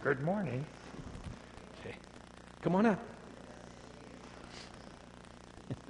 [0.00, 0.64] Good morning.
[1.80, 1.96] Okay.
[2.62, 3.00] Come on up.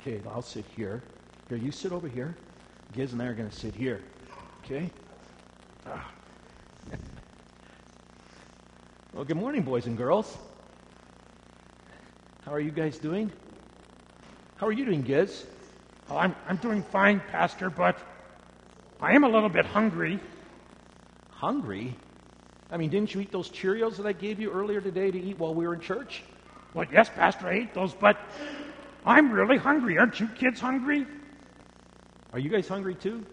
[0.00, 1.02] okay, I'll sit here.
[1.48, 2.36] Here, you sit over here.
[2.92, 4.04] Giz and I are going to sit here.
[4.64, 4.88] Okay?
[5.84, 6.08] Ah.
[9.12, 10.38] well, good morning, boys and girls.
[12.44, 13.32] How are you guys doing?
[14.54, 15.44] How are you doing, Giz?
[16.08, 17.98] Oh, I'm, I'm doing fine, Pastor, but
[19.04, 20.18] I am a little bit hungry.
[21.28, 21.94] Hungry?
[22.70, 25.38] I mean, didn't you eat those Cheerios that I gave you earlier today to eat
[25.38, 26.22] while we were in church?
[26.72, 28.16] Well, yes, Pastor, I ate those, but
[29.04, 29.98] I'm really hungry.
[29.98, 31.06] Aren't you kids hungry?
[32.32, 33.26] Are you guys hungry too?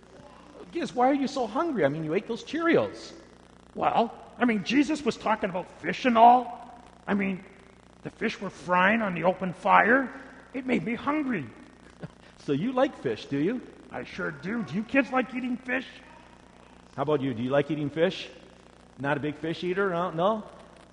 [0.73, 1.85] Giz, why are you so hungry?
[1.85, 3.13] I mean, you ate those Cheerios.
[3.73, 6.84] Well, I mean, Jesus was talking about fish and all.
[7.07, 7.45] I mean,
[8.03, 10.12] the fish were frying on the open fire.
[10.53, 11.45] It made me hungry.
[12.45, 13.62] So you like fish, do you?
[13.91, 14.63] I sure do.
[14.63, 15.86] Do you kids like eating fish?
[16.95, 17.34] How about you?
[17.34, 18.30] Do you like eating fish?
[18.99, 19.90] Not a big fish eater?
[19.90, 20.12] No?
[20.12, 20.43] no?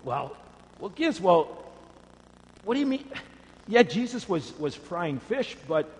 [0.04, 0.36] Well,
[0.80, 1.64] well, Giz, well,
[2.64, 3.04] what do you mean?
[3.70, 5.90] Yeah, Jesus was, was frying fish, but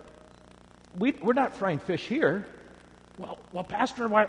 [0.97, 2.47] we, we're not frying fish here.
[3.19, 4.25] Well, well, Pastor, why,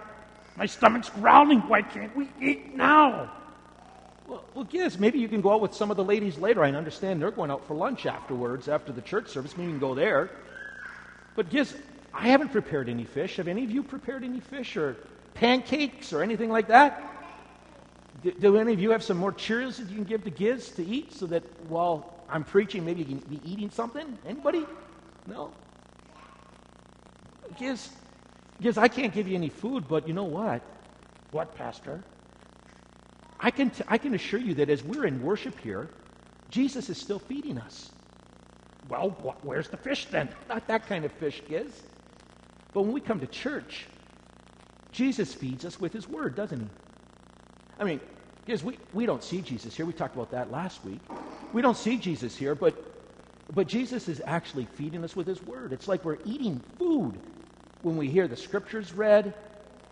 [0.59, 1.61] my stomach's growling.
[1.61, 3.33] Why can't we eat now?
[4.29, 6.63] Well, well, Giz, maybe you can go out with some of the ladies later.
[6.63, 9.57] I understand they're going out for lunch afterwards, after the church service.
[9.57, 10.29] Maybe you can go there.
[11.35, 11.75] But Giz,
[12.13, 13.37] I haven't prepared any fish.
[13.37, 14.97] Have any of you prepared any fish or
[15.35, 17.07] pancakes or anything like that?
[18.23, 20.71] Do, do any of you have some more Cheerios that you can give to Giz
[20.73, 24.19] to eat so that while I'm preaching, maybe you can be eating something?
[24.27, 24.67] Anybody?
[25.27, 25.53] No?
[27.59, 27.91] Giz,
[28.61, 30.63] Giz, I can't give you any food, but you know what?
[31.31, 32.03] What, Pastor?
[33.39, 35.89] I can, t- I can assure you that as we're in worship here,
[36.51, 37.91] Jesus is still feeding us.
[38.89, 40.29] Well, wh- where's the fish then?
[40.49, 41.71] Not that kind of fish, Giz.
[42.73, 43.87] But when we come to church,
[44.93, 46.67] Jesus feeds us with his word, doesn't he?
[47.79, 48.01] I mean,
[48.47, 49.87] Giz, we, we don't see Jesus here.
[49.87, 51.01] We talked about that last week.
[51.53, 52.75] We don't see Jesus here, but,
[53.53, 55.73] but Jesus is actually feeding us with his word.
[55.73, 57.15] It's like we're eating food
[57.83, 59.35] when we hear the scriptures read.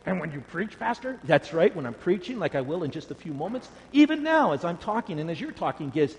[0.07, 1.19] And when you preach, Pastor?
[1.25, 3.69] That's right, when I'm preaching, like I will in just a few moments.
[3.93, 6.17] Even now, as I'm talking and as you're talking, Giz,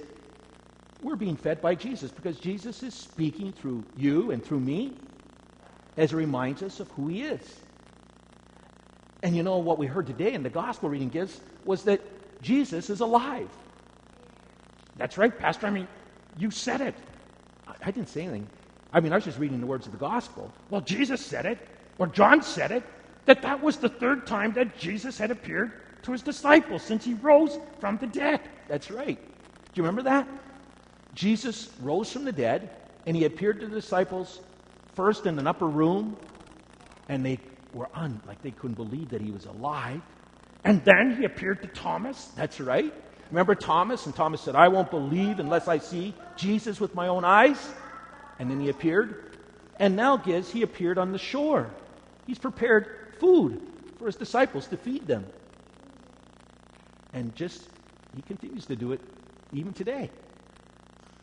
[1.02, 4.94] we're being fed by Jesus because Jesus is speaking through you and through me
[6.00, 7.42] as it reminds us of who he is.
[9.22, 12.00] And you know what we heard today in the gospel reading Giz was that
[12.42, 13.50] Jesus is alive.
[14.96, 15.68] That's right, Pastor.
[15.68, 15.90] I mean,
[16.38, 16.96] you said it.
[17.68, 18.48] I didn't say anything.
[18.94, 20.52] I mean, I was just reading the words of the gospel.
[20.70, 21.60] Well, Jesus said it,
[21.98, 22.84] or John said it,
[23.26, 25.74] that that was the third time that Jesus had appeared
[26.04, 28.40] to his disciples since he rose from the dead.
[28.70, 29.20] That's right.
[29.20, 30.28] Do you remember that?
[31.14, 32.70] Jesus rose from the dead,
[33.06, 34.40] and he appeared to the disciples
[34.96, 36.18] first in an upper room,
[37.08, 37.40] and they
[37.74, 40.02] were un like they couldn't believe that he was alive.
[40.64, 42.26] And then he appeared to Thomas.
[42.36, 42.94] That's right.
[43.32, 44.06] Remember Thomas?
[44.06, 47.58] And Thomas said, I won't believe unless I see Jesus with my own eyes.
[48.40, 49.38] And then he appeared.
[49.78, 51.70] And now, Giz, he appeared on the shore.
[52.28, 53.62] He's prepared food
[53.98, 55.26] for his disciples to feed them.
[57.14, 57.70] And just,
[58.16, 59.02] he continues to do it
[59.54, 60.10] even today.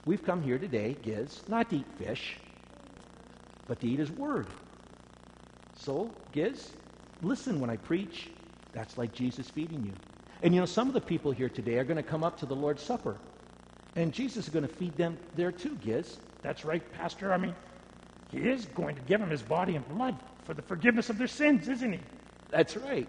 [0.04, 2.38] We've come here today, Giz, not to eat fish,
[3.66, 4.46] but to eat his word.
[5.74, 6.70] So, Giz,
[7.22, 8.30] listen when I preach.
[8.72, 9.92] That's like Jesus feeding you.
[10.42, 12.46] And you know, some of the people here today are going to come up to
[12.46, 13.16] the Lord's Supper.
[13.94, 16.18] And Jesus is going to feed them there too, Giz.
[16.42, 17.32] That's right, Pastor.
[17.32, 17.54] I mean,
[18.30, 21.26] he is going to give them his body and blood for the forgiveness of their
[21.26, 22.00] sins, isn't he?
[22.50, 23.08] That's right.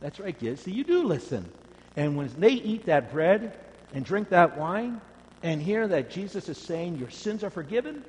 [0.00, 0.60] That's right, Giz.
[0.60, 1.50] So you do listen.
[1.96, 3.58] And when they eat that bread
[3.92, 5.00] and drink that wine
[5.42, 8.04] and hear that Jesus is saying your sins are forgiven,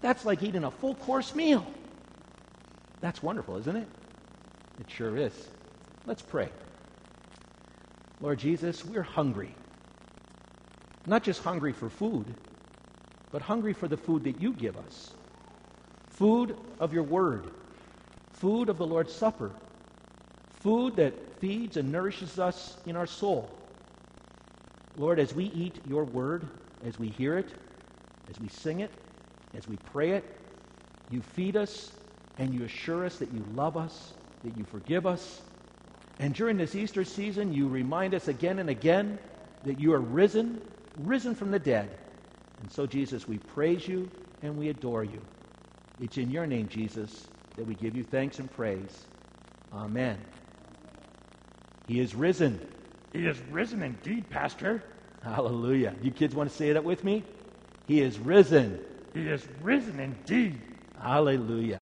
[0.00, 1.66] that's like eating a full course meal.
[3.00, 3.88] That's wonderful, isn't it?
[4.80, 5.32] It sure is.
[6.06, 6.48] Let's pray.
[8.20, 9.54] Lord Jesus, we're hungry.
[11.06, 12.34] Not just hungry for food,
[13.30, 15.12] but hungry for the food that you give us.
[16.10, 17.50] Food of your word,
[18.32, 19.52] food of the Lord's Supper,
[20.60, 23.48] food that feeds and nourishes us in our soul.
[24.96, 26.48] Lord, as we eat your word,
[26.84, 27.48] as we hear it,
[28.28, 28.90] as we sing it,
[29.56, 30.24] as we pray it,
[31.10, 31.90] you feed us
[32.38, 34.12] and you assure us that you love us,
[34.44, 35.40] that you forgive us.
[36.18, 39.18] And during this Easter season, you remind us again and again
[39.64, 40.60] that you are risen,
[40.98, 41.90] risen from the dead.
[42.60, 44.10] And so, Jesus, we praise you
[44.42, 45.20] and we adore you.
[46.00, 49.06] It's in your name, Jesus, that we give you thanks and praise.
[49.72, 50.18] Amen.
[51.86, 52.60] He is risen.
[53.12, 54.82] He is risen indeed, Pastor.
[55.22, 55.94] Hallelujah.
[56.02, 57.24] You kids want to say that with me?
[57.86, 58.80] He is risen.
[59.18, 60.60] He is risen indeed.
[61.02, 61.76] Hallelujah.